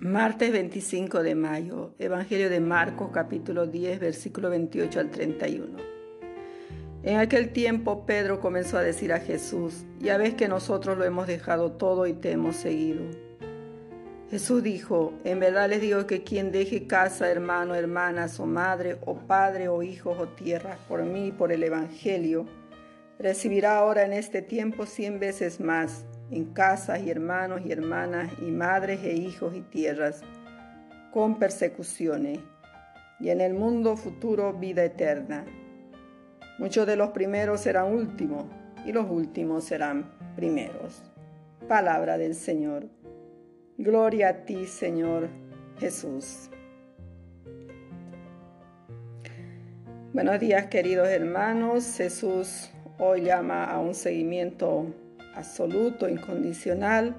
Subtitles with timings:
[0.00, 5.76] Martes 25 de mayo, Evangelio de Marcos capítulo 10, versículo 28 al 31.
[7.02, 11.26] En aquel tiempo Pedro comenzó a decir a Jesús, ya ves que nosotros lo hemos
[11.26, 13.02] dejado todo y te hemos seguido.
[14.30, 19.18] Jesús dijo, en verdad les digo que quien deje casa, hermano, hermanas o madre o
[19.18, 22.46] padre o hijos o tierras por mí y por el Evangelio,
[23.18, 28.50] recibirá ahora en este tiempo cien veces más en casas y hermanos y hermanas y
[28.50, 30.22] madres e hijos y tierras,
[31.12, 32.38] con persecuciones,
[33.18, 35.44] y en el mundo futuro vida eterna.
[36.58, 38.44] Muchos de los primeros serán últimos
[38.86, 41.02] y los últimos serán primeros.
[41.68, 42.86] Palabra del Señor.
[43.76, 45.28] Gloria a ti, Señor
[45.78, 46.50] Jesús.
[50.12, 51.96] Buenos días, queridos hermanos.
[51.96, 54.86] Jesús hoy llama a un seguimiento
[55.34, 57.16] absoluto, incondicional.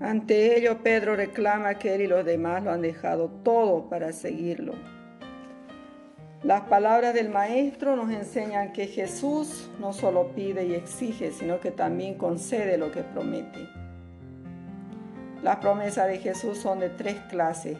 [0.00, 4.74] Ante ello, Pedro reclama que él y los demás lo han dejado todo para seguirlo.
[6.42, 11.70] Las palabras del Maestro nos enseñan que Jesús no solo pide y exige, sino que
[11.70, 13.68] también concede lo que promete.
[15.42, 17.76] Las promesas de Jesús son de tres clases.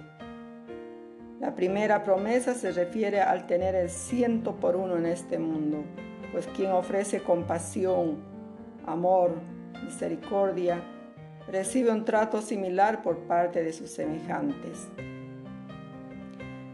[1.41, 5.83] La primera promesa se refiere al tener el ciento por uno en este mundo,
[6.31, 8.19] pues quien ofrece compasión,
[8.87, 9.33] amor,
[9.85, 10.83] misericordia,
[11.49, 14.89] recibe un trato similar por parte de sus semejantes.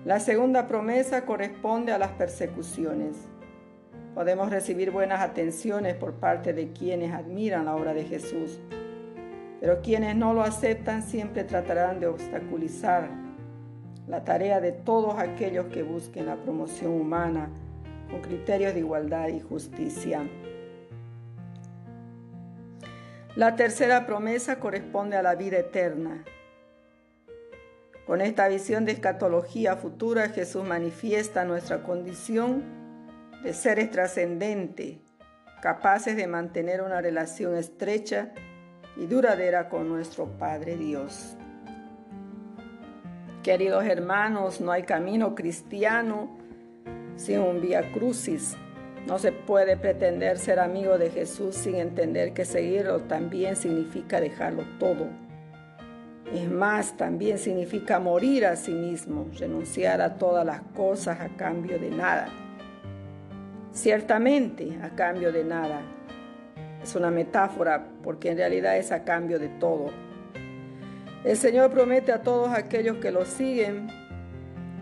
[0.05, 3.17] La segunda promesa corresponde a las persecuciones.
[4.15, 8.61] Podemos recibir buenas atenciones por parte de quienes admiran la obra de Jesús,
[9.61, 13.09] pero quienes no lo aceptan siempre tratarán de obstaculizar
[14.07, 17.51] la tarea de todos aquellos que busquen la promoción humana
[18.11, 20.23] con criterios de igualdad y justicia.
[23.37, 26.25] La tercera promesa corresponde a la vida eterna.
[28.07, 32.65] Con esta visión de escatología futura, Jesús manifiesta nuestra condición
[33.43, 34.97] de seres trascendentes,
[35.61, 38.33] capaces de mantener una relación estrecha
[38.97, 41.37] y duradera con nuestro Padre Dios.
[43.43, 46.39] Queridos hermanos, no hay camino cristiano
[47.17, 48.57] sin un vía crucis
[49.07, 54.65] no se puede pretender ser amigo de Jesús sin entender que seguirlo también significa dejarlo
[54.81, 55.07] todo.
[56.35, 61.79] Es más, también significa morir a sí mismo, renunciar a todas las cosas a cambio
[61.79, 62.27] de nada.
[63.73, 65.83] Ciertamente, a cambio de nada.
[66.83, 69.91] Es una metáfora porque en realidad es a cambio de todo.
[71.25, 73.87] El Señor promete a todos aquellos que lo siguen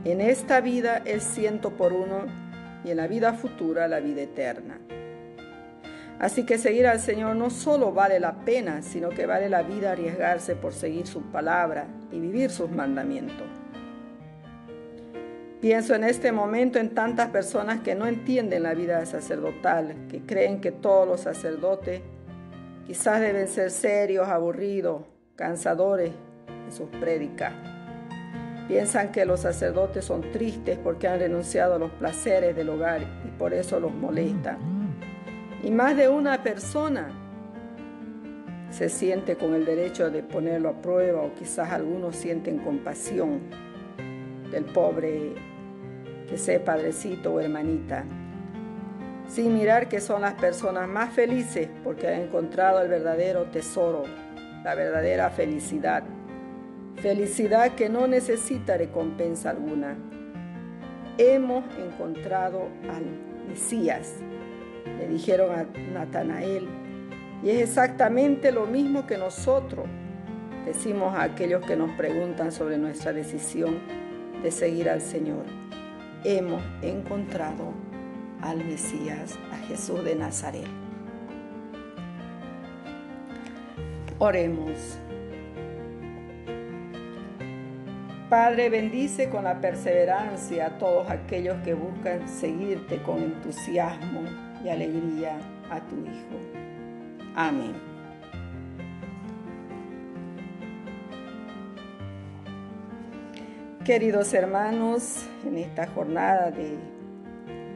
[0.04, 2.43] en esta vida el ciento por uno
[2.84, 4.78] y en la vida futura la vida eterna.
[6.18, 9.92] Así que seguir al Señor no solo vale la pena, sino que vale la vida
[9.92, 13.46] arriesgarse por seguir su palabra y vivir sus mandamientos.
[15.60, 20.60] Pienso en este momento en tantas personas que no entienden la vida sacerdotal, que creen
[20.60, 22.02] que todos los sacerdotes
[22.86, 25.02] quizás deben ser serios, aburridos,
[25.36, 26.12] cansadores
[26.66, 27.73] en sus prédicas.
[28.68, 33.28] Piensan que los sacerdotes son tristes porque han renunciado a los placeres del hogar y
[33.38, 34.58] por eso los molestan.
[35.62, 37.08] Y más de una persona
[38.70, 43.40] se siente con el derecho de ponerlo a prueba o quizás algunos sienten compasión
[44.50, 45.34] del pobre
[46.28, 48.04] que sea padrecito o hermanita,
[49.28, 54.04] sin mirar que son las personas más felices porque han encontrado el verdadero tesoro,
[54.64, 56.02] la verdadera felicidad
[56.96, 59.96] felicidad que no necesita recompensa alguna.
[61.18, 63.04] Hemos encontrado al
[63.48, 64.14] Mesías,
[64.98, 66.66] le dijeron a Natanael,
[67.42, 69.86] y es exactamente lo mismo que nosotros
[70.64, 73.78] decimos a aquellos que nos preguntan sobre nuestra decisión
[74.42, 75.44] de seguir al Señor.
[76.24, 77.72] Hemos encontrado
[78.40, 80.66] al Mesías, a Jesús de Nazaret.
[84.18, 84.98] Oremos.
[88.28, 94.22] Padre, bendice con la perseverancia a todos aquellos que buscan seguirte con entusiasmo
[94.64, 95.38] y alegría
[95.70, 96.40] a tu Hijo.
[97.36, 97.74] Amén.
[103.84, 106.78] Queridos hermanos, en esta jornada de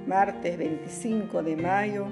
[0.07, 2.07] martes 25 de mayo,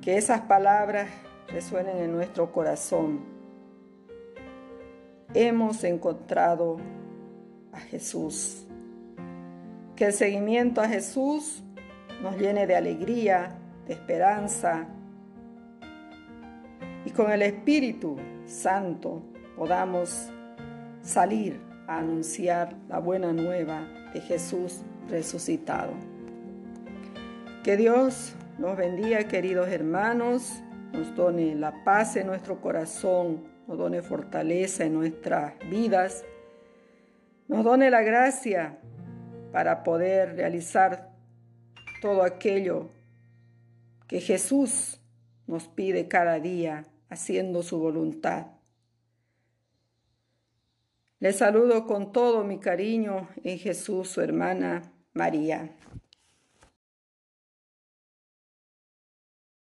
[0.00, 1.08] que esas palabras
[1.48, 3.31] resuenen en nuestro corazón
[5.34, 6.78] hemos encontrado
[7.72, 8.66] a Jesús.
[9.96, 11.62] Que el seguimiento a Jesús
[12.22, 14.88] nos llene de alegría, de esperanza
[17.04, 19.22] y con el Espíritu Santo
[19.56, 20.30] podamos
[21.02, 25.92] salir a anunciar la buena nueva de Jesús resucitado.
[27.64, 30.62] Que Dios nos bendiga, queridos hermanos,
[30.92, 36.24] nos done la paz en nuestro corazón, nos done fortaleza en nuestras vidas,
[37.48, 38.78] nos done la gracia
[39.52, 41.12] para poder realizar
[42.00, 42.90] todo aquello
[44.08, 45.00] que Jesús
[45.46, 48.46] nos pide cada día haciendo su voluntad.
[51.18, 55.70] Les saludo con todo mi cariño en Jesús, su hermana María.